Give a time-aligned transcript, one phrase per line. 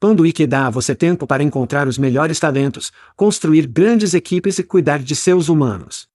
[0.00, 4.98] Panduíque dá a você tempo para encontrar os melhores talentos, construir grandes equipes e cuidar
[5.00, 6.08] de seus humanos.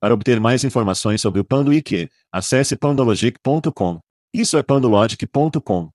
[0.00, 3.98] Para obter mais informações sobre o Panduíque, acesse pandologic.com.
[4.32, 5.90] Isso é pandologic.com.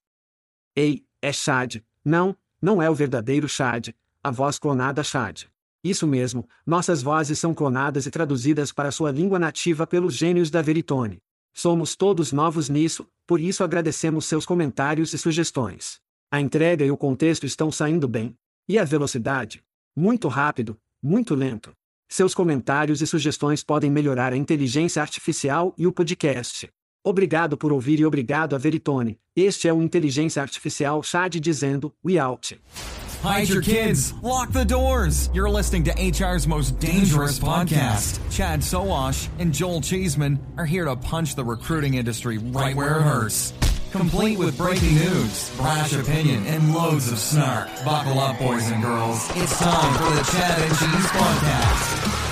[0.76, 1.76] Ei, é Chad.
[2.04, 3.88] Não, não é o verdadeiro Chad,
[4.22, 5.44] a voz clonada Chad.
[5.82, 10.60] Isso mesmo, nossas vozes são clonadas e traduzidas para sua língua nativa pelos gênios da
[10.60, 11.22] Veritone.
[11.54, 16.03] Somos todos novos nisso, por isso agradecemos seus comentários e sugestões.
[16.34, 18.34] A entrega e o contexto estão saindo bem.
[18.68, 19.62] E a velocidade?
[19.96, 21.70] Muito rápido, muito lento.
[22.08, 26.68] Seus comentários e sugestões podem melhorar a inteligência artificial e o podcast.
[27.04, 29.16] Obrigado por ouvir e obrigado a Veritone.
[29.36, 32.60] Este é o Inteligência Artificial Chad dizendo, We out.
[33.22, 34.12] Hide your kids.
[34.20, 35.30] Lock the doors.
[35.32, 38.18] You're listening to HR's most dangerous podcast.
[38.32, 43.02] Chad Soash and Joel Cheeseman are here to punch the recruiting industry right where it
[43.02, 43.52] hurts.
[43.94, 47.68] Complete with breaking news, brash opinion, and loads of snark.
[47.84, 49.30] Buckle up, boys and girls.
[49.36, 52.24] It's time for the Chad and Cheese Podcast.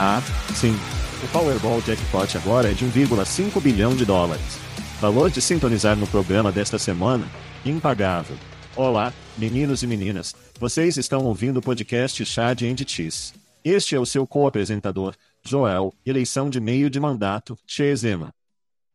[0.00, 0.20] Ah,
[0.52, 0.76] sim.
[1.22, 4.58] O Powerball Jackpot agora é de 1,5 bilhão de dólares.
[5.00, 7.28] Valor de sintonizar no programa desta semana?
[7.64, 8.36] Impagável.
[8.74, 10.34] Olá, meninos e meninas.
[10.58, 13.45] Vocês estão ouvindo o podcast Chad and Cheese.
[13.68, 18.32] Este é o seu co-apresentador, Joel, eleição de meio de mandato, Chezema.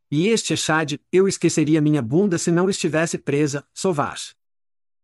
[0.09, 4.33] E este é Chad, eu esqueceria minha bunda se não estivesse presa, Sovash.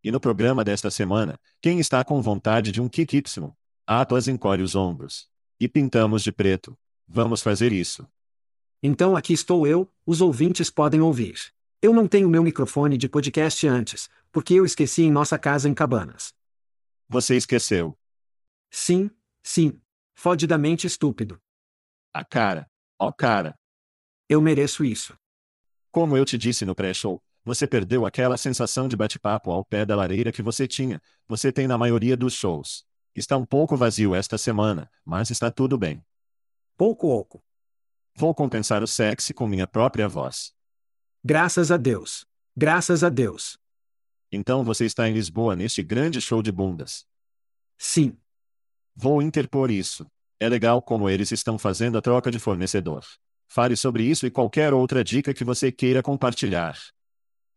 [0.01, 3.51] E no programa desta semana, quem está com vontade de um kick Y?
[3.85, 5.27] Atlas encolhe os ombros.
[5.59, 6.77] E pintamos de preto.
[7.05, 8.07] Vamos fazer isso.
[8.81, 11.51] Então aqui estou eu, os ouvintes podem ouvir.
[11.81, 15.73] Eu não tenho meu microfone de podcast antes, porque eu esqueci em nossa casa em
[15.73, 16.33] Cabanas.
[17.09, 17.97] Você esqueceu.
[18.69, 19.09] Sim,
[19.47, 19.81] sim.
[20.13, 21.41] Fodidamente estúpido.
[22.13, 22.69] A cara.
[22.99, 23.57] Ó oh, cara.
[24.27, 25.17] Eu mereço isso.
[25.91, 29.95] Como eu te disse no pré-show, você perdeu aquela sensação de bate-papo ao pé da
[29.95, 32.85] lareira que você tinha, você tem na maioria dos shows.
[33.15, 36.03] Está um pouco vazio esta semana, mas está tudo bem.
[36.75, 37.41] Pouco oco.
[38.13, 40.53] Vou compensar o sexy com minha própria voz.
[41.23, 42.25] Graças a Deus.
[42.55, 43.57] Graças a Deus.
[44.31, 47.05] Então você está em Lisboa neste grande show de bundas.
[47.77, 48.17] Sim.
[48.99, 50.07] Vou interpor isso.
[50.39, 53.05] É legal como eles estão fazendo a troca de fornecedor.
[53.47, 56.75] Fale sobre isso e qualquer outra dica que você queira compartilhar.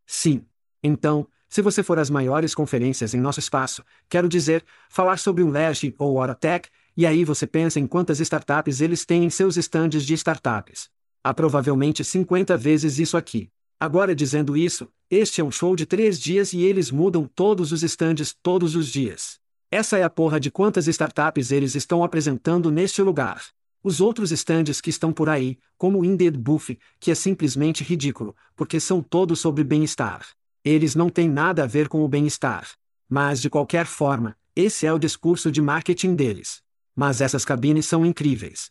[0.05, 0.45] Sim.
[0.83, 5.49] Então, se você for às maiores conferências em nosso espaço, quero dizer, falar sobre um
[5.49, 10.05] Lash ou Oratech, e aí você pensa em quantas startups eles têm em seus estandes
[10.05, 10.91] de startups.
[11.23, 13.49] Há provavelmente 50 vezes isso aqui.
[13.79, 17.81] Agora dizendo isso, este é um show de três dias e eles mudam todos os
[17.81, 19.40] estandes todos os dias.
[19.73, 23.41] Essa é a porra de quantas startups eles estão apresentando neste lugar.
[23.81, 28.35] Os outros estandes que estão por aí, como o Indeed Buff, que é simplesmente ridículo,
[28.53, 30.27] porque são todos sobre bem-estar.
[30.61, 32.69] Eles não têm nada a ver com o bem-estar.
[33.07, 36.61] Mas de qualquer forma, esse é o discurso de marketing deles.
[36.93, 38.69] Mas essas cabines são incríveis.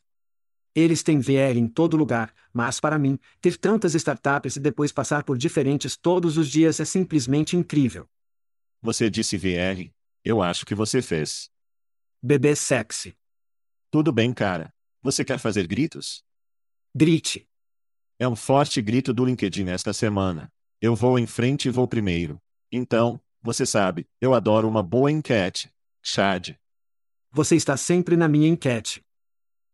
[0.75, 5.25] Eles têm VR em todo lugar, mas para mim, ter tantas startups e depois passar
[5.25, 8.06] por diferentes todos os dias é simplesmente incrível.
[8.82, 9.91] Você disse VR?
[10.25, 11.50] Eu acho que você fez.
[12.22, 13.17] Bebê sexy.
[13.90, 14.72] Tudo bem, cara.
[15.02, 16.22] Você quer fazer gritos?
[16.94, 17.49] Grite.
[18.19, 20.52] É um forte grito do LinkedIn esta semana.
[20.81, 22.40] Eu vou em frente e vou primeiro.
[22.70, 25.72] Então, você sabe, eu adoro uma boa enquete.
[26.02, 26.50] Chad.
[27.32, 29.02] Você está sempre na minha enquete.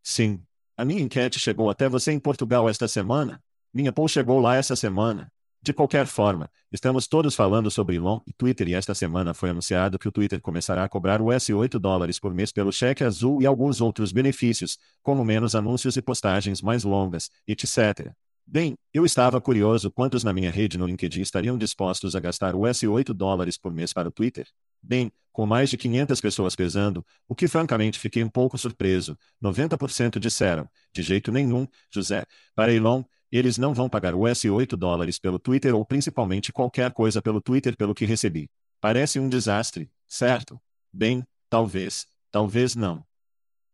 [0.01, 0.41] Sim.
[0.77, 3.43] A minha enquete chegou até você em Portugal esta semana?
[3.73, 5.29] Minha poll chegou lá essa semana.
[5.67, 9.99] De qualquer forma, estamos todos falando sobre Elon e Twitter e esta semana foi anunciado
[9.99, 13.45] que o Twitter começará a cobrar US 8 dólares por mês pelo cheque azul e
[13.45, 18.13] alguns outros benefícios, como menos anúncios e postagens mais longas, etc.
[18.45, 22.83] Bem, eu estava curioso quantos na minha rede no LinkedIn estariam dispostos a gastar US
[22.83, 24.47] 8 dólares por mês para o Twitter.
[24.81, 29.17] Bem, com mais de 500 pessoas pesando, o que francamente fiquei um pouco surpreso.
[29.43, 32.23] 90% disseram, de jeito nenhum, José,
[32.55, 37.21] para Elon, eles não vão pagar US 8 dólares pelo Twitter ou principalmente qualquer coisa
[37.21, 38.49] pelo Twitter pelo que recebi.
[38.79, 40.59] Parece um desastre, certo?
[40.93, 43.03] Bem, talvez, talvez não.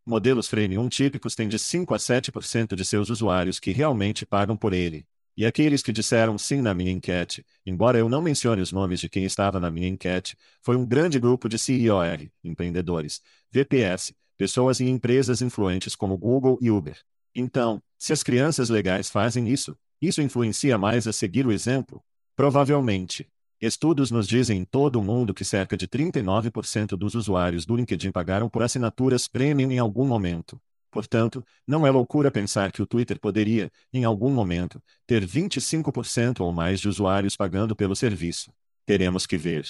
[0.06, 4.74] Modelos Freemium típicos têm de 5 a 7% de seus usuários que realmente pagam por
[4.74, 5.06] ele.
[5.36, 9.10] E aqueles que disseram sim na minha enquete, embora eu não mencione os nomes de
[9.10, 13.22] quem estava na minha enquete, foi um grande grupo de CIOR, empreendedores,
[13.52, 16.98] VPS, pessoas e empresas influentes como Google e Uber.
[17.36, 22.04] Então, se as crianças legais fazem isso, isso influencia mais a seguir o exemplo?
[22.36, 23.28] Provavelmente.
[23.62, 28.12] Estudos nos dizem em todo o mundo que cerca de 39% dos usuários do LinkedIn
[28.12, 30.62] pagaram por assinaturas premium em algum momento.
[30.92, 36.52] Portanto, não é loucura pensar que o Twitter poderia, em algum momento, ter 25% ou
[36.52, 38.52] mais de usuários pagando pelo serviço.
[38.86, 39.66] Teremos que ver.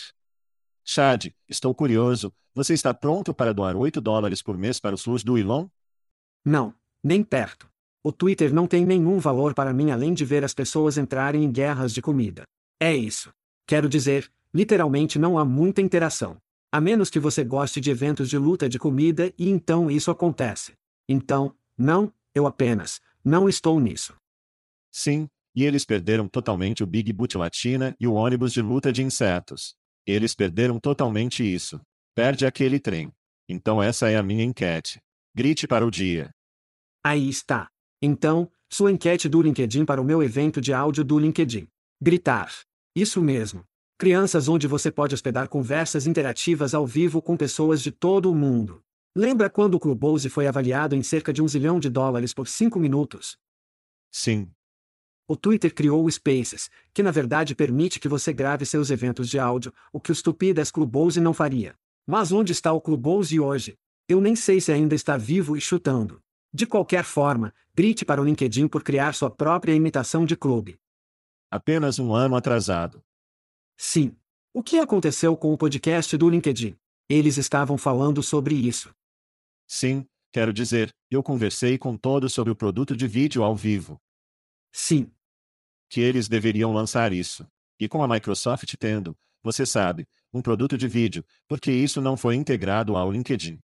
[0.83, 2.33] Chad, estou curioso.
[2.55, 5.67] Você está pronto para doar 8 dólares por mês para o SUS do Elon?
[6.43, 7.69] Não, nem perto.
[8.03, 11.51] O Twitter não tem nenhum valor para mim além de ver as pessoas entrarem em
[11.51, 12.43] guerras de comida.
[12.79, 13.31] É isso.
[13.65, 16.37] Quero dizer, literalmente não há muita interação.
[16.71, 20.73] A menos que você goste de eventos de luta de comida e então isso acontece.
[21.07, 24.15] Então, não, eu apenas, não estou nisso.
[24.91, 29.03] Sim, e eles perderam totalmente o Big Boot Latina e o ônibus de luta de
[29.03, 29.75] insetos.
[30.05, 31.79] Eles perderam totalmente isso.
[32.15, 33.11] Perde aquele trem.
[33.47, 34.99] Então essa é a minha enquete.
[35.35, 36.31] Grite para o dia.
[37.03, 37.69] Aí está.
[38.01, 41.67] Então, sua enquete do LinkedIn para o meu evento de áudio do LinkedIn.
[42.01, 42.49] Gritar.
[42.95, 43.65] Isso mesmo.
[43.97, 48.81] Crianças onde você pode hospedar conversas interativas ao vivo com pessoas de todo o mundo.
[49.15, 52.79] Lembra quando o Clubhouse foi avaliado em cerca de um zilhão de dólares por cinco
[52.79, 53.37] minutos?
[54.09, 54.49] Sim.
[55.27, 59.37] O Twitter criou o Spaces, que na verdade permite que você grave seus eventos de
[59.37, 61.75] áudio, o que o Stupidas Clubhouse não faria.
[62.07, 63.77] Mas onde está o Clubhouse hoje?
[64.07, 66.22] Eu nem sei se ainda está vivo e chutando.
[66.53, 70.79] De qualquer forma, grite para o LinkedIn por criar sua própria imitação de clube.
[71.49, 73.03] Apenas um ano atrasado.
[73.75, 74.15] Sim.
[74.53, 76.77] O que aconteceu com o podcast do LinkedIn?
[77.09, 78.93] Eles estavam falando sobre isso.
[79.67, 83.99] Sim, quero dizer, eu conversei com todos sobre o produto de vídeo ao vivo.
[84.71, 85.11] Sim.
[85.89, 87.47] Que eles deveriam lançar isso.
[87.79, 92.35] E com a Microsoft tendo, você sabe, um produto de vídeo, porque isso não foi
[92.35, 93.59] integrado ao LinkedIn.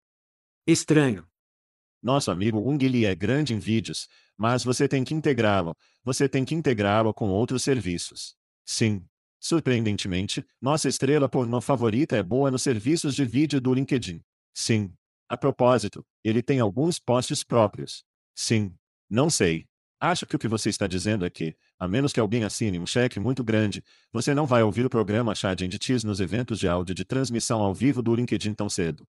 [0.67, 1.27] Estranho.
[2.07, 4.07] Nosso amigo Ungili é grande em vídeos,
[4.37, 8.37] mas você tem que integrá-lo, você tem que integrá-lo com outros serviços.
[8.65, 9.05] Sim.
[9.41, 14.23] Surpreendentemente, nossa estrela pornô favorita é boa nos serviços de vídeo do LinkedIn.
[14.55, 14.95] Sim.
[15.29, 18.05] A propósito, ele tem alguns posts próprios.
[18.37, 18.73] Sim.
[19.11, 19.67] Não sei.
[19.99, 22.87] Acho que o que você está dizendo é que, a menos que alguém assine um
[22.87, 23.83] cheque muito grande,
[24.13, 27.75] você não vai ouvir o programa Chad Cheese nos eventos de áudio de transmissão ao
[27.75, 29.05] vivo do LinkedIn tão cedo.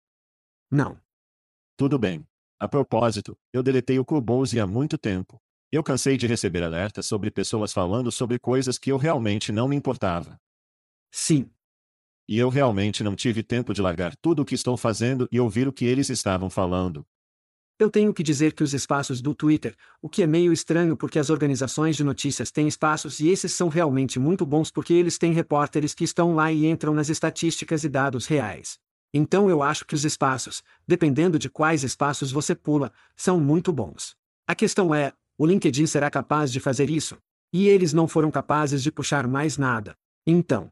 [0.71, 0.99] Não.
[1.77, 2.25] Tudo bem.
[2.59, 5.39] A propósito, eu deletei o Clubhouse há muito tempo.
[5.71, 9.75] Eu cansei de receber alertas sobre pessoas falando sobre coisas que eu realmente não me
[9.75, 10.39] importava.
[11.11, 11.51] Sim.
[12.27, 15.67] E eu realmente não tive tempo de largar tudo o que estou fazendo e ouvir
[15.67, 17.05] o que eles estavam falando.
[17.77, 21.19] Eu tenho que dizer que os espaços do Twitter, o que é meio estranho porque
[21.19, 25.31] as organizações de notícias têm espaços e esses são realmente muito bons porque eles têm
[25.31, 28.79] repórteres que estão lá e entram nas estatísticas e dados reais.
[29.13, 34.15] Então eu acho que os espaços, dependendo de quais espaços você pula, são muito bons.
[34.45, 37.17] A questão é: o LinkedIn será capaz de fazer isso?
[37.53, 39.95] E eles não foram capazes de puxar mais nada.
[40.25, 40.71] Então,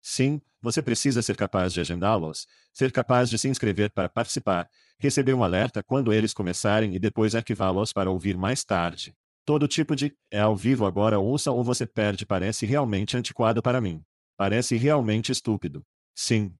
[0.00, 5.32] Sim, você precisa ser capaz de agendá-los, ser capaz de se inscrever para participar, receber
[5.34, 9.14] um alerta quando eles começarem e depois arquivá-los para ouvir mais tarde.
[9.44, 13.80] Todo tipo de é ao vivo agora ouça ou você perde parece realmente antiquado para
[13.80, 14.02] mim.
[14.36, 15.84] Parece realmente estúpido.
[16.14, 16.54] Sim.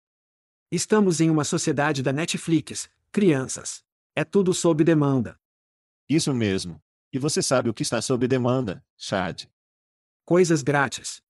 [0.74, 3.84] Estamos em uma sociedade da Netflix, crianças.
[4.16, 5.38] É tudo sob demanda.
[6.08, 6.80] Isso mesmo.
[7.12, 9.44] E você sabe o que está sob demanda, Chad.
[10.24, 11.20] Coisas grátis.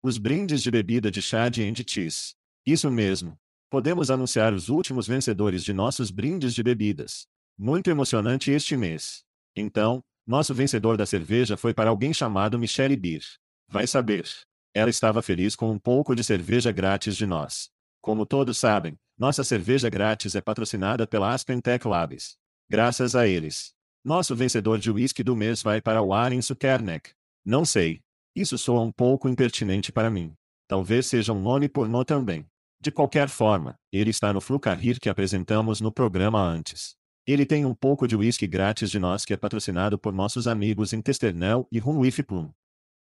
[0.00, 2.34] Os brindes de bebida de Chad and Cheese.
[2.64, 3.36] Isso mesmo.
[3.68, 7.26] Podemos anunciar os últimos vencedores de nossos brindes de bebidas.
[7.58, 9.24] Muito emocionante este mês.
[9.56, 13.24] Então, nosso vencedor da cerveja foi para alguém chamado Michelle Beer.
[13.66, 14.24] Vai saber.
[14.72, 17.70] Ela estava feliz com um pouco de cerveja grátis de nós.
[18.00, 22.36] Como todos sabem, nossa cerveja grátis é patrocinada pela Aspen Tech Labs.
[22.70, 23.72] Graças a eles.
[24.04, 27.10] Nosso vencedor de whisky do mês vai para o Aaron Sukernek.
[27.44, 28.00] Não sei.
[28.34, 30.32] Isso soa um pouco impertinente para mim.
[30.68, 32.46] Talvez seja um nome pornô também.
[32.80, 36.94] De qualquer forma, ele está no Flucarrir que apresentamos no programa antes.
[37.26, 40.92] Ele tem um pouco de whisky grátis de nós que é patrocinado por nossos amigos
[40.92, 42.24] em Testernel e Runwif.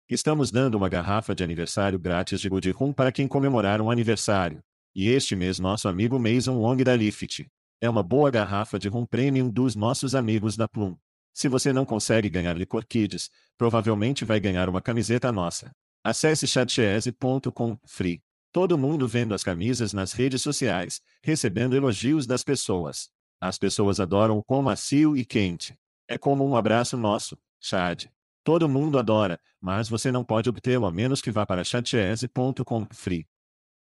[0.09, 4.63] Estamos dando uma garrafa de aniversário grátis de Good Rum para quem comemorar um aniversário.
[4.95, 7.47] E este mês nosso amigo Mason Long da Lift.
[7.81, 10.97] É uma boa garrafa de rum premium dos nossos amigos da Plum.
[11.33, 15.71] Se você não consegue ganhar licor kids, provavelmente vai ganhar uma camiseta nossa.
[16.03, 18.21] Acesse chatchese.com free.
[18.53, 23.09] Todo mundo vendo as camisas nas redes sociais, recebendo elogios das pessoas.
[23.41, 25.79] As pessoas adoram o quão macio e quente.
[26.09, 28.07] É como um abraço nosso, Chad.
[28.43, 33.27] Todo mundo adora, mas você não pode obtê-lo a menos que vá para chatchese.com free.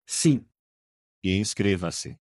[0.08, 0.44] Sim.
[1.28, 2.18] E inscreva-se.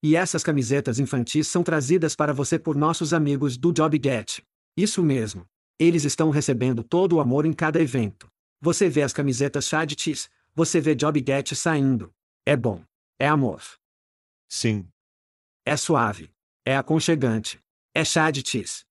[0.00, 4.46] E essas camisetas infantis são trazidas para você por nossos amigos do JobGet.
[4.76, 5.44] Isso mesmo.
[5.76, 8.30] Eles estão recebendo todo o amor em cada evento.
[8.60, 9.68] Você vê as camisetas
[9.98, 12.14] Cheese, você vê JobGet saindo.
[12.46, 12.80] É bom.
[13.18, 13.60] É amor.
[14.48, 14.88] Sim.
[15.66, 16.30] É suave.
[16.64, 17.60] É aconchegante.
[17.92, 18.84] É Cheese.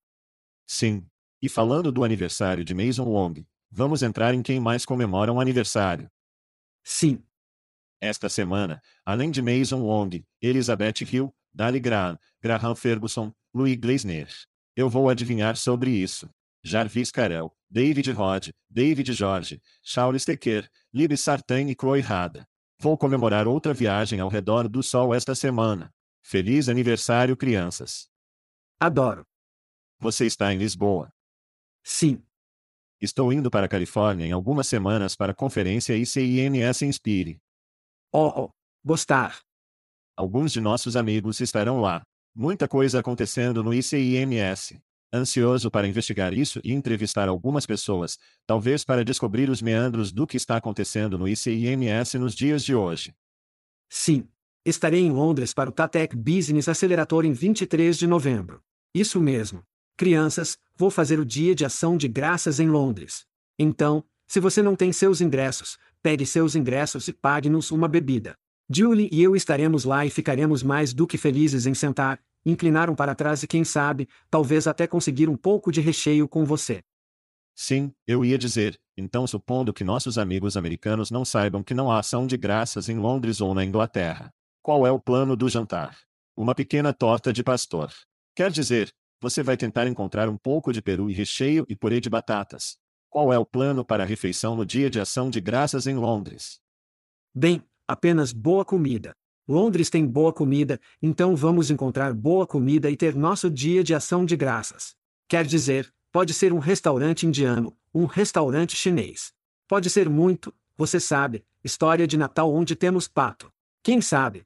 [0.65, 1.05] Sim.
[1.41, 6.11] E falando do aniversário de Mason Wong, vamos entrar em quem mais comemora um aniversário.
[6.83, 7.23] Sim.
[7.99, 14.29] Esta semana, além de Mason Wong, Elizabeth Hill, Dali Graham, Graham Ferguson, Louis Gleisner.
[14.75, 16.29] Eu vou adivinhar sobre isso.
[16.63, 22.47] Jarvis Carell, David Rod, David George, Charles Tequer, Libby Sartain e Croy Rada.
[22.79, 25.91] Vou comemorar outra viagem ao redor do sol esta semana.
[26.21, 28.07] Feliz aniversário, crianças.
[28.79, 29.25] Adoro.
[29.99, 31.11] Você está em Lisboa.
[31.83, 32.21] Sim.
[33.01, 37.41] Estou indo para a Califórnia em algumas semanas para a conferência ICINS Inspire.
[38.19, 38.49] Oh, oh.
[38.83, 39.41] Gostar.
[40.17, 42.01] Alguns de nossos amigos estarão lá.
[42.35, 44.79] Muita coisa acontecendo no ICIMS.
[45.13, 50.35] Ansioso para investigar isso e entrevistar algumas pessoas, talvez para descobrir os meandros do que
[50.35, 53.13] está acontecendo no ICIMS nos dias de hoje.
[53.87, 54.27] Sim.
[54.65, 58.63] Estarei em Londres para o Tatec Business Accelerator em 23 de novembro.
[58.95, 59.61] Isso mesmo.
[59.95, 63.27] Crianças, vou fazer o dia de ação de graças em Londres.
[63.59, 68.33] Então, se você não tem seus ingressos, pegue seus ingressos e pague-nos uma bebida.
[68.73, 72.95] Julie e eu estaremos lá e ficaremos mais do que felizes em sentar, inclinar um
[72.95, 76.81] para trás e quem sabe, talvez até conseguir um pouco de recheio com você.
[77.53, 81.99] Sim, eu ia dizer, então supondo que nossos amigos americanos não saibam que não há
[81.99, 84.31] ação de graças em Londres ou na Inglaterra.
[84.63, 85.97] Qual é o plano do jantar?
[86.37, 87.91] Uma pequena torta de pastor.
[88.33, 92.09] Quer dizer, você vai tentar encontrar um pouco de peru e recheio e purê de
[92.09, 92.77] batatas.
[93.17, 96.61] Qual é o plano para a refeição no dia de ação de graças em Londres?
[97.33, 99.15] Bem, apenas boa comida.
[99.47, 104.23] Londres tem boa comida, então vamos encontrar boa comida e ter nosso dia de ação
[104.23, 104.95] de graças.
[105.27, 109.33] Quer dizer, pode ser um restaurante indiano, um restaurante chinês.
[109.67, 113.51] Pode ser muito, você sabe, história de Natal onde temos pato.
[113.81, 114.45] Quem sabe?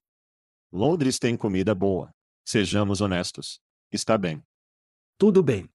[0.71, 2.09] Londres tem comida boa.
[2.45, 3.59] Sejamos honestos.
[3.91, 4.41] Está bem.
[5.17, 5.69] Tudo bem.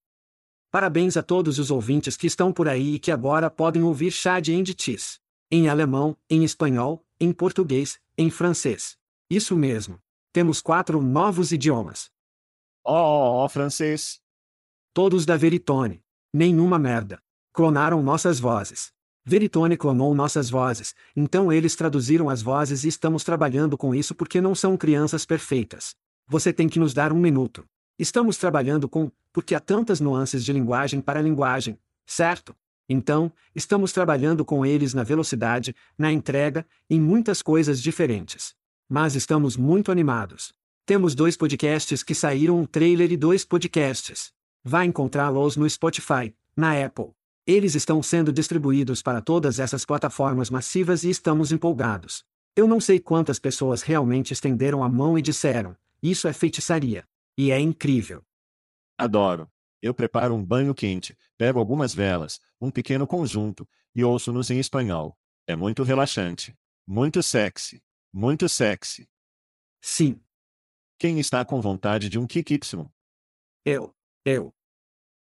[0.76, 4.46] Parabéns a todos os ouvintes que estão por aí e que agora podem ouvir Chad
[4.50, 5.18] and Cheese.
[5.50, 8.94] Em alemão, em espanhol, em português, em francês.
[9.30, 9.98] Isso mesmo.
[10.34, 12.10] Temos quatro novos idiomas.
[12.84, 14.20] Oh, oh, oh, francês.
[14.92, 16.04] Todos da Veritone.
[16.30, 17.22] Nenhuma merda.
[17.54, 18.92] Clonaram nossas vozes.
[19.24, 24.42] Veritone clonou nossas vozes, então eles traduziram as vozes e estamos trabalhando com isso porque
[24.42, 25.96] não são crianças perfeitas.
[26.28, 27.64] Você tem que nos dar um minuto.
[27.98, 32.54] Estamos trabalhando com, porque há tantas nuances de linguagem para linguagem, certo?
[32.86, 38.54] Então, estamos trabalhando com eles na velocidade, na entrega, em muitas coisas diferentes.
[38.86, 40.52] Mas estamos muito animados.
[40.84, 44.30] Temos dois podcasts que saíram um trailer e dois podcasts.
[44.62, 47.10] Vá encontrá-los no Spotify, na Apple.
[47.46, 52.24] Eles estão sendo distribuídos para todas essas plataformas massivas e estamos empolgados.
[52.54, 57.04] Eu não sei quantas pessoas realmente estenderam a mão e disseram: Isso é feitiçaria.
[57.36, 58.24] E é incrível.
[58.98, 59.50] Adoro.
[59.82, 65.16] Eu preparo um banho quente, pego algumas velas, um pequeno conjunto, e ouço-nos em espanhol.
[65.46, 66.56] É muito relaxante.
[66.86, 67.82] Muito sexy.
[68.12, 69.08] Muito sexy.
[69.80, 70.20] Sim.
[70.98, 72.90] Quem está com vontade de um Kik Y?
[73.64, 73.94] Eu.
[74.24, 74.54] Eu.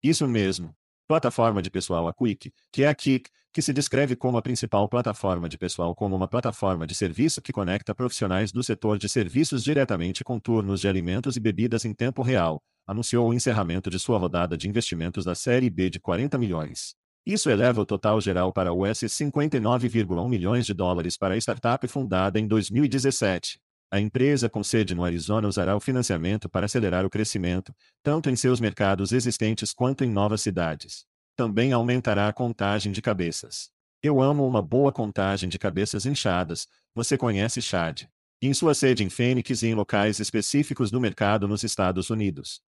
[0.02, 0.76] Isso mesmo.
[1.08, 4.88] Plataforma de pessoal a Quick, que é a Kik, que se descreve como a principal
[4.88, 9.62] plataforma de pessoal como uma plataforma de serviço que conecta profissionais do setor de serviços
[9.62, 14.18] diretamente com turnos de alimentos e bebidas em tempo real, anunciou o encerramento de sua
[14.18, 16.94] rodada de investimentos da série B de 40 milhões.
[17.26, 22.40] Isso eleva o total geral para US 59,1 milhões de dólares para a startup fundada
[22.40, 23.60] em 2017.
[23.92, 28.34] A empresa com sede no Arizona usará o financiamento para acelerar o crescimento, tanto em
[28.34, 31.04] seus mercados existentes quanto em novas cidades.
[31.42, 33.68] Também aumentará a contagem de cabeças.
[34.00, 38.04] Eu amo uma boa contagem de cabeças inchadas, você conhece Chad.
[38.40, 42.62] Em sua sede em Phoenix e em locais específicos do mercado nos Estados Unidos.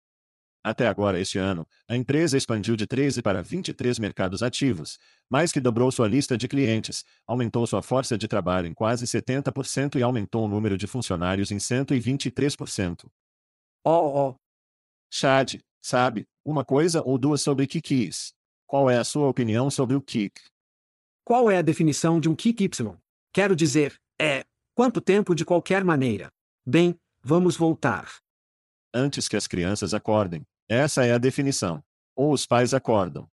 [0.65, 4.99] Até agora este ano, a empresa expandiu de 13 para 23 mercados ativos,
[5.29, 9.97] mais que dobrou sua lista de clientes, aumentou sua força de trabalho em quase 70%
[9.99, 13.05] e aumentou o número de funcionários em 123%.
[13.85, 14.35] Oh, oh.
[15.11, 18.33] Chad, sabe, uma coisa ou duas sobre Kikis.
[18.73, 20.41] Qual é a sua opinião sobre o Kik?
[21.27, 22.97] Qual é a definição de um kick Y?
[23.31, 26.33] Quero dizer, é, quanto tempo de qualquer maneira.
[26.65, 28.11] Bem, vamos voltar.
[28.95, 30.41] Antes que as crianças acordem.
[30.67, 31.85] Essa é a definição.
[32.17, 33.29] Ou os pais acordam.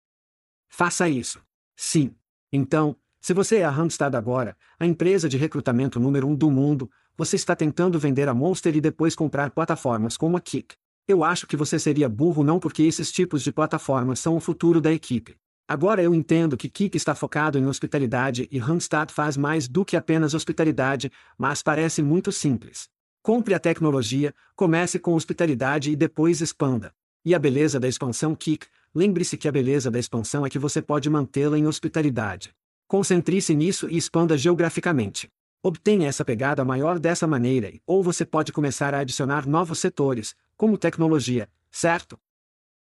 [0.69, 1.41] Faça isso.
[1.77, 2.17] Sim.
[2.53, 6.91] Então, se você é a Randstad agora, a empresa de recrutamento número um do mundo,
[7.17, 10.75] você está tentando vender a Monster e depois comprar plataformas como a Kik.
[11.09, 14.79] Eu acho que você seria burro não porque esses tipos de plataformas são o futuro
[14.79, 15.37] da equipe.
[15.67, 19.97] Agora eu entendo que Kik está focado em hospitalidade e Randstad faz mais do que
[19.97, 22.91] apenas hospitalidade, mas parece muito simples.
[23.23, 26.93] Compre a tecnologia, comece com hospitalidade e depois expanda.
[27.25, 30.83] E a beleza da expansão Kik, lembre-se que a beleza da expansão é que você
[30.83, 32.51] pode mantê-la em hospitalidade.
[32.87, 35.27] Concentre-se nisso e expanda geograficamente.
[35.63, 40.77] Obtenha essa pegada maior dessa maneira ou você pode começar a adicionar novos setores, como
[40.77, 42.19] tecnologia, certo?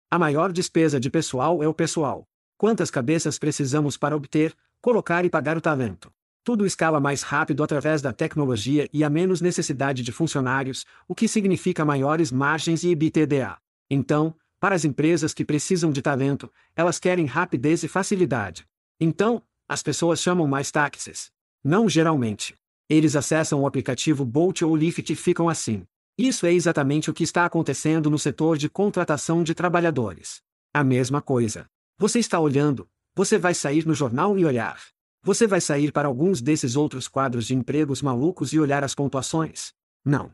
[0.09, 2.25] A maior despesa de pessoal é o pessoal.
[2.57, 6.09] Quantas cabeças precisamos para obter, colocar e pagar o talento?
[6.41, 11.27] Tudo escala mais rápido através da tecnologia e há menos necessidade de funcionários, o que
[11.27, 13.57] significa maiores margens e EBITDA.
[13.89, 18.65] Então, para as empresas que precisam de talento, elas querem rapidez e facilidade.
[19.01, 21.29] Então, as pessoas chamam mais táxis.
[21.61, 22.55] Não geralmente.
[22.87, 25.85] Eles acessam o aplicativo Bolt ou Lyft e ficam assim.
[26.17, 30.41] Isso é exatamente o que está acontecendo no setor de contratação de trabalhadores.
[30.73, 31.65] A mesma coisa.
[31.97, 34.81] Você está olhando, você vai sair no jornal e olhar.
[35.21, 39.73] Você vai sair para alguns desses outros quadros de empregos malucos e olhar as pontuações?
[40.05, 40.31] Não.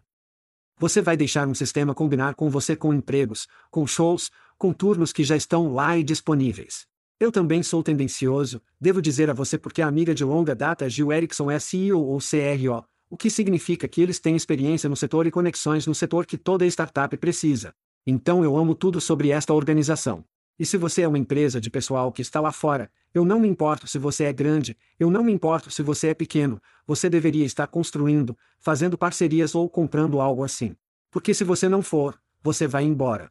[0.77, 5.23] Você vai deixar um sistema combinar com você com empregos, com shows, com turnos que
[5.23, 6.85] já estão lá e disponíveis.
[7.19, 11.11] Eu também sou tendencioso, devo dizer a você porque a amiga de longa data Gil
[11.11, 15.31] Erickson é CEO ou CRO, o que significa que eles têm experiência no setor e
[15.31, 17.75] conexões no setor que toda startup precisa.
[18.07, 20.23] Então eu amo tudo sobre esta organização.
[20.57, 23.49] E se você é uma empresa de pessoal que está lá fora, eu não me
[23.49, 27.43] importo se você é grande, eu não me importo se você é pequeno, você deveria
[27.43, 30.73] estar construindo, fazendo parcerias ou comprando algo assim.
[31.11, 33.29] Porque se você não for, você vai embora.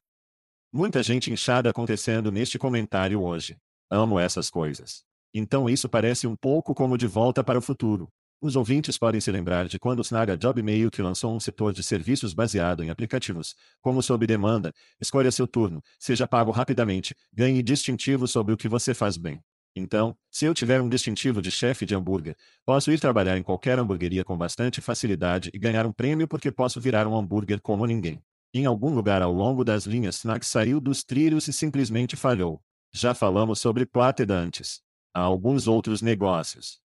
[0.70, 3.56] Muita gente inchada acontecendo neste comentário hoje.
[3.88, 5.04] Amo essas coisas.
[5.32, 8.10] Então isso parece um pouco como De Volta para o Futuro.
[8.42, 11.74] Os ouvintes podem se lembrar de quando o Snaga Job meio que lançou um setor
[11.74, 17.62] de serviços baseado em aplicativos, como sob demanda, escolha seu turno, seja pago rapidamente, ganhe
[17.62, 19.42] distintivo sobre o que você faz bem.
[19.76, 23.78] Então, se eu tiver um distintivo de chefe de hambúrguer, posso ir trabalhar em qualquer
[23.78, 28.22] hamburgueria com bastante facilidade e ganhar um prêmio porque posso virar um hambúrguer como ninguém.
[28.54, 32.58] Em algum lugar ao longo das linhas Snack saiu dos trilhos e simplesmente falhou.
[32.90, 34.80] Já falamos sobre Plated antes.
[35.12, 36.80] Há alguns outros negócios.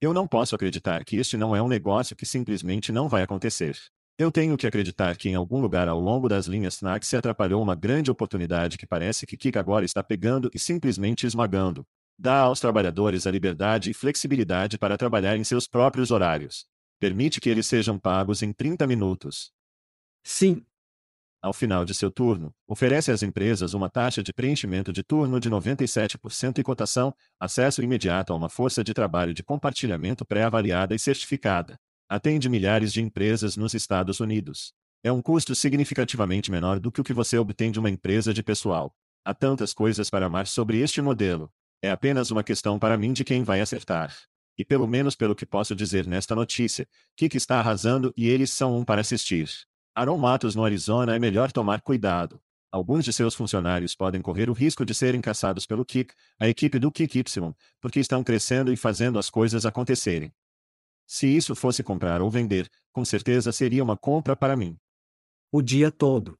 [0.00, 3.76] Eu não posso acreditar que este não é um negócio que simplesmente não vai acontecer.
[4.16, 7.60] Eu tenho que acreditar que em algum lugar ao longo das linhas SNAC se atrapalhou
[7.60, 11.84] uma grande oportunidade que parece que Kik agora está pegando e simplesmente esmagando.
[12.16, 16.64] Dá aos trabalhadores a liberdade e flexibilidade para trabalhar em seus próprios horários.
[17.00, 19.50] Permite que eles sejam pagos em 30 minutos.
[20.22, 20.64] Sim,
[21.40, 25.48] ao final de seu turno, oferece às empresas uma taxa de preenchimento de turno de
[25.48, 31.78] 97% e cotação, acesso imediato a uma força de trabalho de compartilhamento pré-avaliada e certificada.
[32.08, 34.72] Atende milhares de empresas nos Estados Unidos.
[35.04, 38.42] É um custo significativamente menor do que o que você obtém de uma empresa de
[38.42, 38.92] pessoal.
[39.24, 41.52] Há tantas coisas para amar sobre este modelo.
[41.80, 44.16] É apenas uma questão para mim de quem vai acertar.
[44.58, 48.76] E pelo menos pelo que posso dizer nesta notícia, Kik está arrasando e eles são
[48.76, 49.67] um para assistir.
[49.98, 52.40] Aaron Matos no Arizona é melhor tomar cuidado.
[52.70, 56.78] Alguns de seus funcionários podem correr o risco de serem caçados pelo Kik, a equipe
[56.78, 60.32] do Kik Y, porque estão crescendo e fazendo as coisas acontecerem.
[61.04, 64.78] Se isso fosse comprar ou vender, com certeza seria uma compra para mim.
[65.50, 66.38] O dia todo.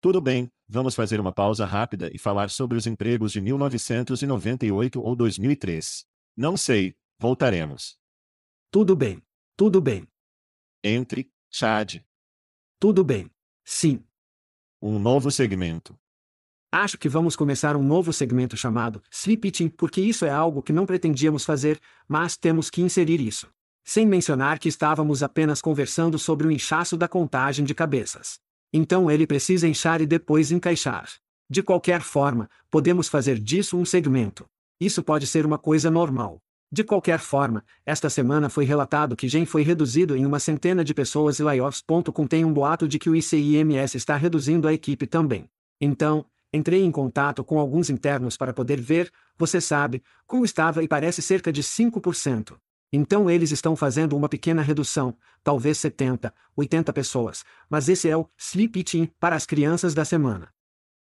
[0.00, 5.14] Tudo bem, vamos fazer uma pausa rápida e falar sobre os empregos de 1998 ou
[5.14, 6.06] 2003.
[6.34, 7.98] Não sei, voltaremos.
[8.70, 9.22] Tudo bem.
[9.58, 10.08] Tudo bem.
[10.82, 12.00] Entre, Chad,
[12.78, 13.28] tudo bem.
[13.64, 14.04] Sim.
[14.80, 15.98] Um novo segmento.
[16.70, 20.86] Acho que vamos começar um novo segmento chamado Sleep porque isso é algo que não
[20.86, 23.48] pretendíamos fazer, mas temos que inserir isso.
[23.84, 28.38] Sem mencionar que estávamos apenas conversando sobre o inchaço da contagem de cabeças.
[28.72, 31.10] Então ele precisa inchar e depois encaixar.
[31.50, 34.46] De qualquer forma, podemos fazer disso um segmento.
[34.78, 36.38] Isso pode ser uma coisa normal.
[36.70, 40.92] De qualquer forma, esta semana foi relatado que GEM foi reduzido em uma centena de
[40.92, 41.82] pessoas e layoffs.
[42.12, 45.48] Contém um boato de que o ICIMS está reduzindo a equipe também.
[45.80, 50.88] Então, entrei em contato com alguns internos para poder ver, você sabe, como estava e
[50.88, 52.58] parece cerca de 5%.
[52.92, 58.28] Então eles estão fazendo uma pequena redução, talvez 70, 80 pessoas, mas esse é o
[58.36, 60.48] sleep team para as crianças da semana.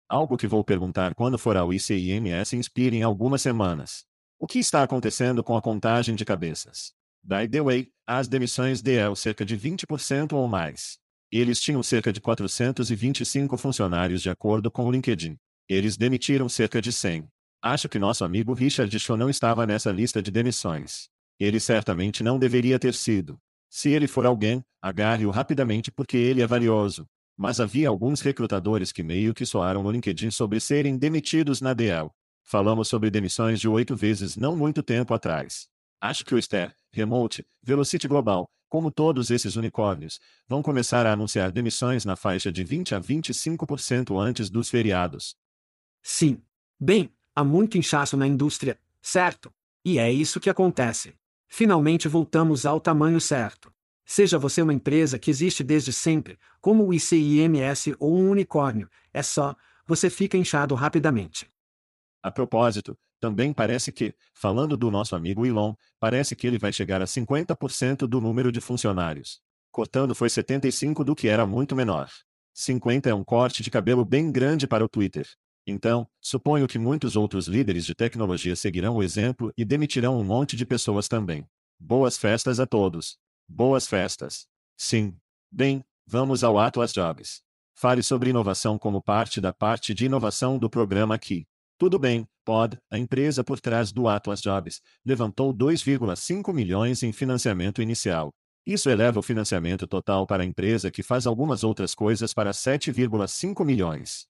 [0.08, 4.04] Algo que vou perguntar quando for ao ICIMS Inspire em algumas semanas.
[4.42, 6.92] O que está acontecendo com a contagem de cabeças?
[7.22, 10.98] By the way, as demissões DL cerca de 20% ou mais.
[11.30, 15.38] Eles tinham cerca de 425 funcionários de acordo com o LinkedIn.
[15.68, 17.28] Eles demitiram cerca de 100.
[17.62, 21.08] Acho que nosso amigo Richard Shaw não estava nessa lista de demissões.
[21.38, 23.38] Ele certamente não deveria ter sido.
[23.70, 27.06] Se ele for alguém, agarre-o rapidamente porque ele é valioso.
[27.38, 32.10] Mas havia alguns recrutadores que meio que soaram no LinkedIn sobre serem demitidos na DL.
[32.42, 35.68] Falamos sobre demissões de oito vezes não muito tempo atrás.
[36.00, 41.52] Acho que o Ster, Remote, Velocity Global, como todos esses unicórnios, vão começar a anunciar
[41.52, 45.36] demissões na faixa de 20 a 25% antes dos feriados.
[46.02, 46.42] Sim.
[46.80, 49.52] Bem, há muito inchaço na indústria, certo?
[49.84, 51.14] E é isso que acontece.
[51.46, 53.70] Finalmente voltamos ao tamanho certo.
[54.06, 59.22] Seja você uma empresa que existe desde sempre, como o ICIMS ou um unicórnio, é
[59.22, 59.54] só,
[59.86, 61.51] você fica inchado rapidamente.
[62.22, 67.02] A propósito, também parece que, falando do nosso amigo Elon, parece que ele vai chegar
[67.02, 69.40] a 50% do número de funcionários.
[69.70, 72.08] Cortando foi 75 do que era muito menor.
[72.54, 75.26] 50 é um corte de cabelo bem grande para o Twitter.
[75.66, 80.56] Então, suponho que muitos outros líderes de tecnologia seguirão o exemplo e demitirão um monte
[80.56, 81.46] de pessoas também.
[81.78, 83.16] Boas festas a todos.
[83.48, 84.46] Boas festas.
[84.76, 85.16] Sim.
[85.50, 87.42] Bem, vamos ao Atlas Jobs.
[87.74, 91.46] Fale sobre inovação como parte da parte de inovação do programa aqui.
[91.82, 97.82] Tudo bem, Pod, a empresa por trás do Atlas Jobs, levantou 2,5 milhões em financiamento
[97.82, 98.30] inicial.
[98.64, 103.64] Isso eleva o financiamento total para a empresa que faz algumas outras coisas para 7,5
[103.64, 104.28] milhões.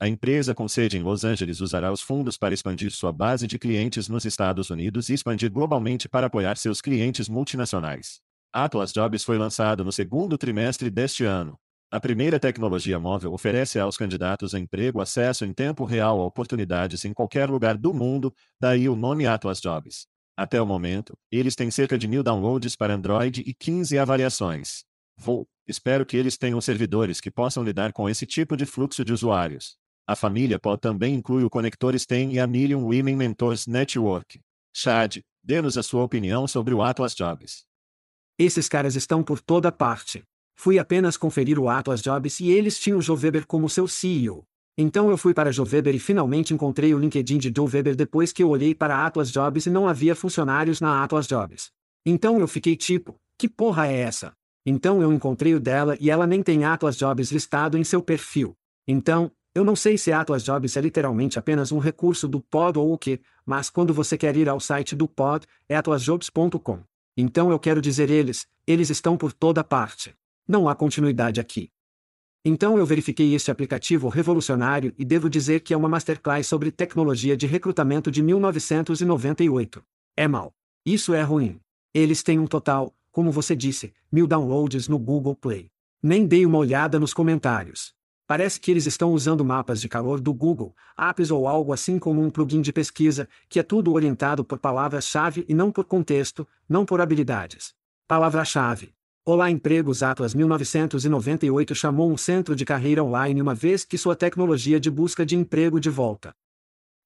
[0.00, 3.60] A empresa com sede em Los Angeles usará os fundos para expandir sua base de
[3.60, 8.18] clientes nos Estados Unidos e expandir globalmente para apoiar seus clientes multinacionais.
[8.52, 11.56] Atlas Jobs foi lançado no segundo trimestre deste ano.
[11.92, 17.04] A primeira tecnologia móvel oferece aos candidatos a emprego acesso em tempo real a oportunidades
[17.04, 20.06] em qualquer lugar do mundo, daí o nome Atlas Jobs.
[20.34, 24.84] Até o momento, eles têm cerca de mil downloads para Android e 15 avaliações.
[25.18, 29.12] Vou, espero que eles tenham servidores que possam lidar com esse tipo de fluxo de
[29.12, 29.76] usuários.
[30.06, 34.40] A família pode também inclui o conector STEM e a Million Women Mentors Network.
[34.74, 37.66] Chad, dê-nos a sua opinião sobre o Atlas Jobs.
[38.38, 40.24] Esses caras estão por toda parte.
[40.54, 44.44] Fui apenas conferir o Atlas Jobs e eles tinham Joe Weber como seu CEO.
[44.76, 48.32] Então eu fui para Joe Weber e finalmente encontrei o LinkedIn de Joe Weber depois
[48.32, 51.70] que eu olhei para Atlas Jobs e não havia funcionários na Atlas Jobs.
[52.06, 54.32] Então eu fiquei tipo, que porra é essa?
[54.64, 58.56] Então eu encontrei o dela e ela nem tem Atlas Jobs listado em seu perfil.
[58.86, 62.92] Então, eu não sei se Atlas Jobs é literalmente apenas um recurso do pod ou
[62.92, 66.80] o que, mas quando você quer ir ao site do pod, é atlasjobs.com.
[67.16, 70.14] Então eu quero dizer eles, eles estão por toda parte.
[70.52, 71.70] Não há continuidade aqui.
[72.44, 77.34] Então eu verifiquei este aplicativo revolucionário e devo dizer que é uma masterclass sobre tecnologia
[77.34, 79.82] de recrutamento de 1998.
[80.14, 80.52] É mal.
[80.84, 81.58] Isso é ruim.
[81.94, 85.70] Eles têm um total, como você disse, mil downloads no Google Play.
[86.02, 87.94] Nem dei uma olhada nos comentários.
[88.26, 92.20] Parece que eles estão usando mapas de calor do Google, Apps ou algo assim como
[92.20, 96.84] um plugin de pesquisa, que é tudo orientado por palavras-chave e não por contexto, não
[96.84, 97.72] por habilidades.
[98.06, 98.92] Palavra-chave.
[99.24, 104.80] Olá Empregos Atlas 1998 chamou um centro de carreira online uma vez que sua tecnologia
[104.80, 106.34] de busca de emprego de volta.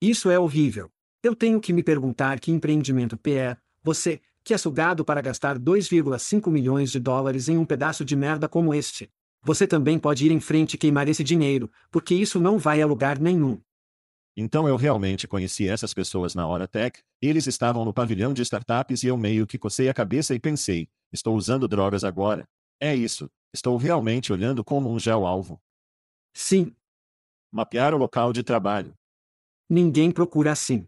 [0.00, 0.88] Isso é horrível.
[1.22, 5.58] Eu tenho que me perguntar que empreendimento P é, você, que é sugado para gastar
[5.58, 9.10] 2,5 milhões de dólares em um pedaço de merda como este.
[9.42, 12.86] Você também pode ir em frente e queimar esse dinheiro, porque isso não vai a
[12.86, 13.60] lugar nenhum.
[14.34, 19.02] Então eu realmente conheci essas pessoas na hora tech, eles estavam no pavilhão de startups
[19.02, 22.48] e eu meio que cocei a cabeça e pensei, estou usando drogas agora.
[22.80, 25.60] É isso, estou realmente olhando como um gel-alvo.
[26.34, 26.74] Sim.
[27.50, 28.94] Mapear o local de trabalho.
[29.68, 30.86] Ninguém procura assim.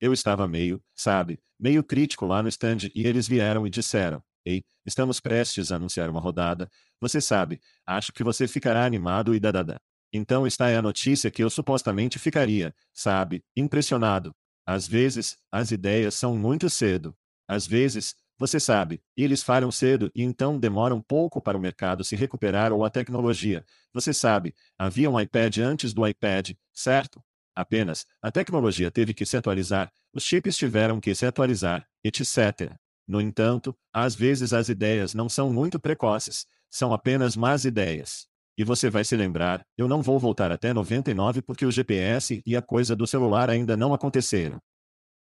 [0.00, 4.62] Eu estava meio, sabe, meio crítico lá no stand e eles vieram e disseram: Ei,
[4.84, 6.68] estamos prestes a anunciar uma rodada.
[7.00, 9.80] Você sabe, acho que você ficará animado e dadada.
[10.12, 14.32] Então está é a notícia que eu supostamente ficaria, sabe, impressionado.
[14.66, 17.14] Às vezes, as ideias são muito cedo.
[17.48, 22.16] Às vezes, você sabe, eles falham cedo e então demoram pouco para o mercado se
[22.16, 23.64] recuperar ou a tecnologia.
[23.92, 27.22] Você sabe, havia um iPad antes do iPad, certo?
[27.54, 32.72] Apenas, a tecnologia teve que se atualizar, os chips tiveram que se atualizar, etc.
[33.06, 38.26] No entanto, às vezes as ideias não são muito precoces, são apenas más ideias.
[38.58, 42.56] E você vai se lembrar, eu não vou voltar até 99 porque o GPS e
[42.56, 44.60] a coisa do celular ainda não aconteceram.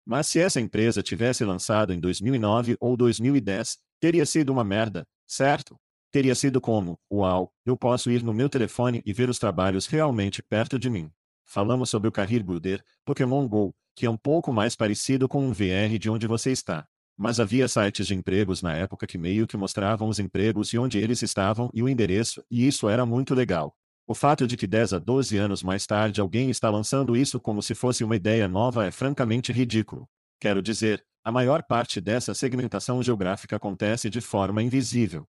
[0.04, 5.76] Mas se essa empresa tivesse lançado em 2009 ou 2010, teria sido uma merda, certo?
[6.10, 10.42] Teria sido como, uau, eu posso ir no meu telefone e ver os trabalhos realmente
[10.42, 11.10] perto de mim.
[11.44, 15.52] Falamos sobre o Career Builder, Pokémon GO, que é um pouco mais parecido com um
[15.52, 16.86] VR de onde você está.
[17.16, 20.98] Mas havia sites de empregos na época que meio que mostravam os empregos e onde
[20.98, 23.74] eles estavam e o endereço, e isso era muito legal.
[24.12, 27.62] O fato de que 10 a 12 anos mais tarde alguém está lançando isso como
[27.62, 30.06] se fosse uma ideia nova é francamente ridículo.
[30.38, 35.26] Quero dizer, a maior parte dessa segmentação geográfica acontece de forma invisível.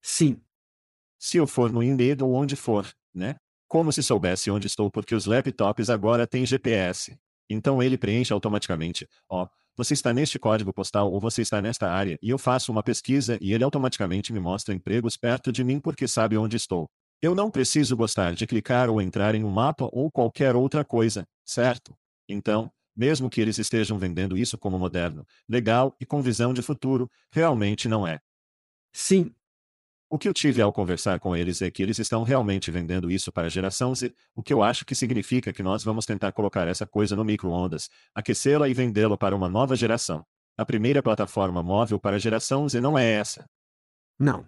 [0.00, 0.40] Sim.
[1.18, 3.34] Se eu for no Indeed ou onde for, né?
[3.66, 7.18] Como se soubesse onde estou porque os laptops agora têm GPS.
[7.50, 11.90] Então ele preenche automaticamente, ó, oh, você está neste código postal ou você está nesta
[11.90, 15.80] área, e eu faço uma pesquisa e ele automaticamente me mostra empregos perto de mim
[15.80, 16.88] porque sabe onde estou.
[17.20, 21.26] Eu não preciso gostar de clicar ou entrar em um mapa ou qualquer outra coisa,
[21.44, 21.96] certo?
[22.28, 27.10] Então, mesmo que eles estejam vendendo isso como moderno, legal e com visão de futuro,
[27.30, 28.20] realmente não é.
[28.92, 29.34] Sim,
[30.14, 33.32] o que eu tive ao conversar com eles é que eles estão realmente vendendo isso
[33.32, 36.68] para a geração Z, o que eu acho que significa que nós vamos tentar colocar
[36.68, 40.24] essa coisa no micro-ondas, aquecê-la e vendê-la para uma nova geração.
[40.56, 43.44] A primeira plataforma móvel para a geração Z não é essa.
[44.16, 44.46] Não.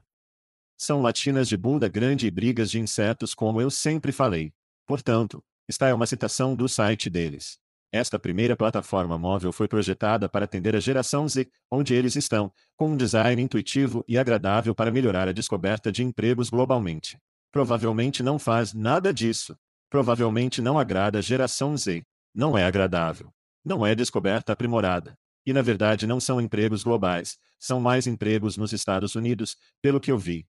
[0.77, 4.53] São latinas de bunda grande e brigas de insetos como eu sempre falei.
[4.87, 7.59] Portanto, está é uma citação do site deles.
[7.93, 12.91] Esta primeira plataforma móvel foi projetada para atender a geração Z, onde eles estão, com
[12.91, 17.19] um design intuitivo e agradável para melhorar a descoberta de empregos globalmente.
[17.51, 19.57] Provavelmente não faz nada disso.
[19.89, 22.05] Provavelmente não agrada a geração Z.
[22.35, 23.33] Não é agradável.
[23.65, 25.17] Não é descoberta aprimorada.
[25.47, 30.11] E na verdade não são empregos globais, são mais empregos nos Estados Unidos, pelo que
[30.11, 30.45] eu vi.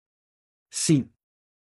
[0.69, 1.10] Sim.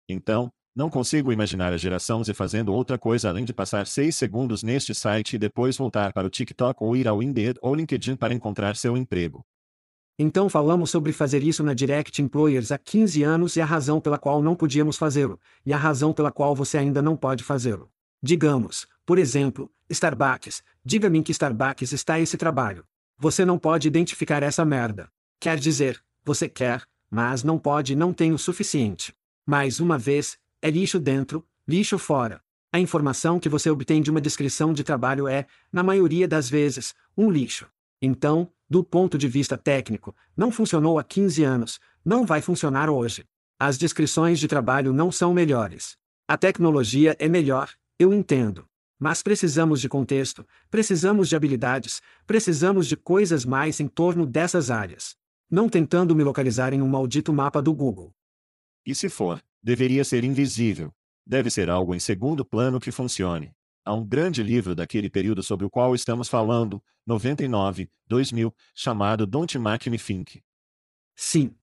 [0.10, 4.62] Então, não consigo imaginar a geração Z fazendo outra coisa além de passar seis segundos
[4.62, 8.34] neste site e depois voltar para o TikTok ou ir ao Indeed ou LinkedIn para
[8.34, 9.44] encontrar seu emprego.
[10.20, 14.18] Então falamos sobre fazer isso na Direct Employers há 15 anos e a razão pela
[14.18, 17.90] qual não podíamos fazê-lo, e a razão pela qual você ainda não pode fazê-lo.
[18.22, 20.64] Digamos, por exemplo, Starbucks.
[20.84, 22.84] Diga-me que Starbucks está esse trabalho.
[23.18, 25.10] Você não pode identificar essa merda.
[25.40, 29.14] Quer dizer, você quer, mas não pode não tem o suficiente.
[29.46, 32.42] Mais uma vez, é lixo dentro, lixo fora.
[32.72, 36.94] A informação que você obtém de uma descrição de trabalho é, na maioria das vezes,
[37.18, 37.68] um lixo.
[38.02, 43.26] Então, do ponto de vista técnico, não funcionou há 15 anos, não vai funcionar hoje.
[43.60, 45.98] As descrições de trabalho não são melhores.
[46.28, 48.66] A tecnologia é melhor, eu entendo.
[49.00, 55.16] Mas precisamos de contexto, precisamos de habilidades, precisamos de coisas mais em torno dessas áreas.
[55.50, 58.14] Não tentando me localizar em um maldito mapa do Google.
[58.86, 60.94] E se for, deveria ser invisível.
[61.26, 63.54] Deve ser algo em segundo plano que funcione.
[63.86, 69.58] Há um grande livro daquele período sobre o qual estamos falando, 99, 2000, chamado Don't
[69.58, 70.44] Make Me Think.
[71.16, 71.56] Sim.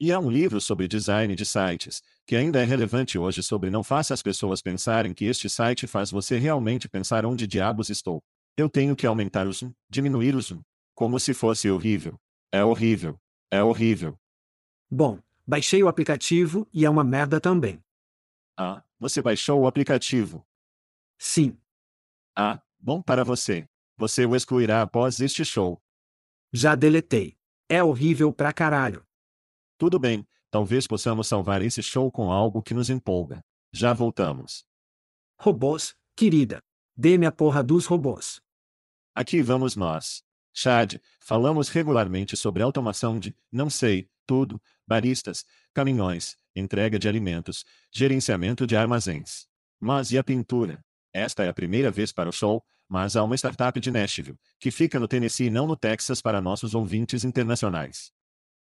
[0.00, 3.84] E há um livro sobre design de sites, que ainda é relevante hoje sobre não
[3.84, 8.20] faça as pessoas pensarem que este site faz você realmente pensar onde diabos estou.
[8.56, 10.60] Eu tenho que aumentar o zoom, diminuir o zoom.
[10.96, 12.18] Como se fosse horrível.
[12.54, 13.20] É horrível.
[13.50, 14.18] É horrível.
[14.90, 17.84] Bom, Baixei o aplicativo e é uma merda também.
[18.56, 20.46] Ah, você baixou o aplicativo?
[21.18, 21.58] Sim.
[22.34, 23.68] Ah, bom para você.
[23.98, 25.82] Você o excluirá após este show.
[26.50, 27.36] Já deletei.
[27.68, 29.06] É horrível pra caralho.
[29.76, 33.44] Tudo bem, talvez possamos salvar esse show com algo que nos empolga.
[33.70, 34.64] Já voltamos.
[35.38, 36.62] Robôs, querida.
[36.96, 38.40] Dê-me a porra dos robôs.
[39.14, 40.24] Aqui vamos nós.
[40.56, 48.64] Chad, falamos regularmente sobre automação de, não sei, tudo, baristas, caminhões, entrega de alimentos, gerenciamento
[48.66, 49.48] de armazéns.
[49.80, 50.82] Mas e a pintura?
[51.12, 54.70] Esta é a primeira vez para o show, mas há uma startup de Nashville, que
[54.70, 58.12] fica no Tennessee e não no Texas para nossos ouvintes internacionais.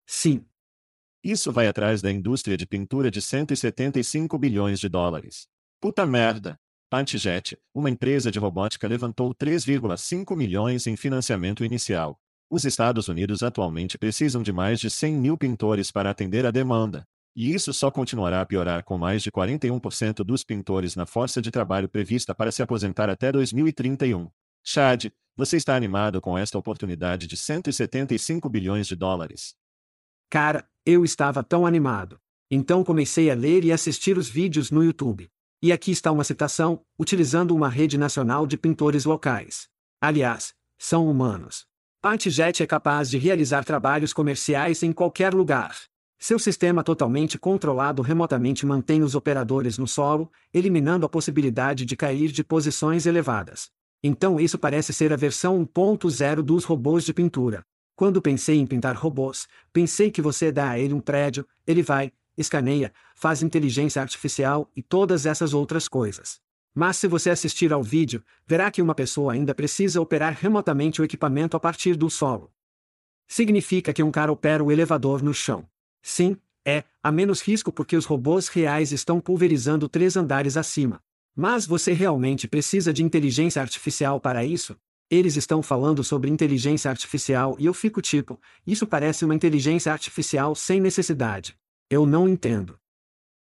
[0.07, 0.47] Sim.
[1.23, 5.47] Isso vai atrás da indústria de pintura de 175 bilhões de dólares.
[5.81, 6.59] Puta merda!
[6.89, 12.17] Pantjet, uma empresa de robótica levantou 3,5 milhões em financiamento inicial.
[12.49, 17.05] Os Estados Unidos atualmente precisam de mais de 100 mil pintores para atender a demanda.
[17.35, 21.51] E isso só continuará a piorar com mais de 41% dos pintores na força de
[21.51, 24.31] trabalho prevista para se aposentar até 2031.
[24.65, 29.57] Chad, você está animado com esta oportunidade de 175 bilhões de dólares?
[30.31, 32.19] Cara, eu estava tão animado.
[32.49, 35.29] Então comecei a ler e assistir os vídeos no YouTube.
[35.63, 39.69] E aqui está uma citação, utilizando uma rede nacional de pintores locais.
[40.01, 41.67] Aliás, são humanos.
[42.05, 45.75] Antjet é capaz de realizar trabalhos comerciais em qualquer lugar.
[46.19, 52.31] Seu sistema totalmente controlado remotamente mantém os operadores no solo, eliminando a possibilidade de cair
[52.31, 53.71] de posições elevadas.
[54.03, 57.65] Então isso parece ser a versão 1.0 dos robôs de pintura.
[57.95, 62.13] Quando pensei em pintar robôs, pensei que você dá a ele um prédio, ele vai,
[62.37, 66.41] escaneia, faz inteligência artificial e todas essas outras coisas.
[66.75, 71.05] Mas se você assistir ao vídeo, verá que uma pessoa ainda precisa operar remotamente o
[71.05, 72.53] equipamento a partir do solo.
[73.27, 75.67] Significa que um cara opera o elevador no chão.
[76.03, 81.01] Sim, é, há menos risco porque os robôs reais estão pulverizando três andares acima.
[81.35, 84.77] Mas você realmente precisa de inteligência artificial para isso?
[85.09, 90.55] Eles estão falando sobre inteligência artificial e eu fico tipo, isso parece uma inteligência artificial
[90.55, 91.57] sem necessidade.
[91.89, 92.79] Eu não entendo.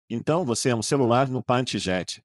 [0.09, 2.23] Então você é um celular no PantJet.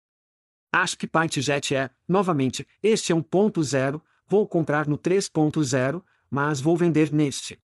[0.72, 6.60] Acho que PantJet é, novamente, este é um ponto zero, vou comprar no 3.0, mas
[6.60, 7.58] vou vender neste.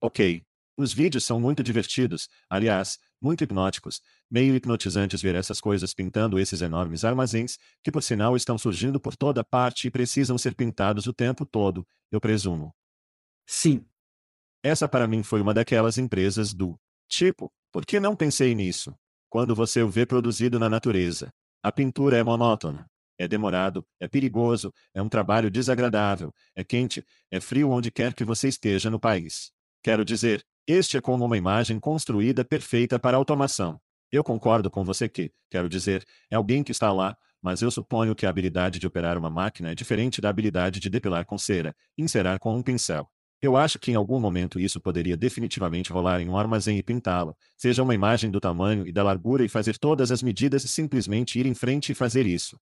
[0.00, 0.44] Ok.
[0.76, 6.60] Os vídeos são muito divertidos, aliás, muito hipnóticos, meio hipnotizantes ver essas coisas pintando esses
[6.60, 11.14] enormes armazéns, que por sinal estão surgindo por toda parte e precisam ser pintados o
[11.14, 12.74] tempo todo, eu presumo.
[13.46, 13.86] Sim.
[14.62, 18.94] Essa para mim foi uma daquelas empresas do tipo, por que não pensei nisso?
[19.28, 21.30] Quando você o vê produzido na natureza.
[21.62, 22.86] A pintura é monótona.
[23.18, 28.24] É demorado, é perigoso, é um trabalho desagradável, é quente, é frio onde quer que
[28.24, 29.52] você esteja no país.
[29.82, 33.78] Quero dizer, este é como uma imagem construída perfeita para automação.
[34.10, 38.14] Eu concordo com você que, quero dizer, é alguém que está lá, mas eu suponho
[38.14, 41.76] que a habilidade de operar uma máquina é diferente da habilidade de depilar com cera,
[41.98, 43.06] encerar com um pincel.
[43.46, 47.32] Eu acho que em algum momento isso poderia definitivamente rolar em um armazém e pintá-lo,
[47.56, 51.38] seja uma imagem do tamanho e da largura e fazer todas as medidas e simplesmente
[51.38, 52.58] ir em frente e fazer isso.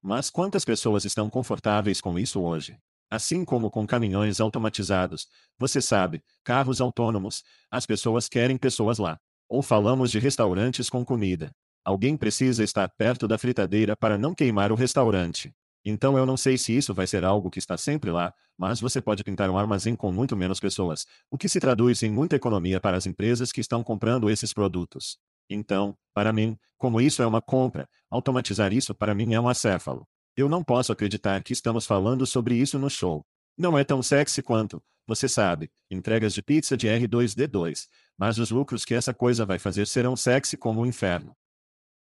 [0.00, 2.78] Mas quantas pessoas estão confortáveis com isso hoje?
[3.10, 5.26] Assim como com caminhões automatizados,
[5.58, 9.18] você sabe, carros autônomos, as pessoas querem pessoas lá.
[9.48, 11.50] Ou falamos de restaurantes com comida.
[11.84, 15.52] Alguém precisa estar perto da fritadeira para não queimar o restaurante.
[15.84, 19.02] Então eu não sei se isso vai ser algo que está sempre lá, mas você
[19.02, 22.80] pode pintar um armazém com muito menos pessoas, o que se traduz em muita economia
[22.80, 25.18] para as empresas que estão comprando esses produtos.
[25.48, 30.06] Então, para mim, como isso é uma compra, automatizar isso para mim é um acéfalo.
[30.36, 33.24] Eu não posso acreditar que estamos falando sobre isso no show.
[33.56, 37.86] Não é tão sexy quanto, você sabe, entregas de pizza de R2D2,
[38.18, 41.36] mas os lucros que essa coisa vai fazer serão sexy como o inferno.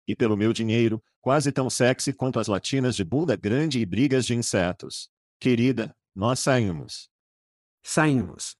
[0.07, 4.27] E pelo meu dinheiro, quase tão sexy quanto as latinas de bunda grande e brigas
[4.27, 5.09] de insetos.
[5.41, 7.09] Querida, nós saímos.
[7.83, 8.57] Saímos.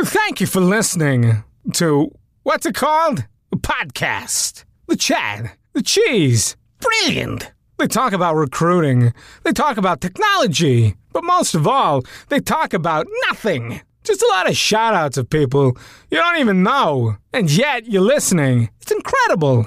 [0.00, 1.42] Thank you for listening
[1.74, 2.10] to
[2.44, 3.26] what's it called?
[3.52, 4.64] A podcast.
[4.88, 5.50] The Chad.
[5.74, 6.56] The Cheese.
[6.80, 7.52] Brilliant.
[7.78, 9.12] They talk about recruiting.
[9.44, 10.94] They talk about technology.
[11.12, 13.80] But most of all, they talk about nothing.
[14.04, 15.76] Just a lot of shout outs of people
[16.10, 17.16] you don't even know.
[17.32, 18.70] And yet you're listening.
[18.80, 19.66] It's incredible.